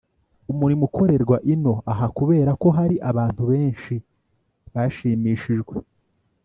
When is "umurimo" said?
0.51-0.83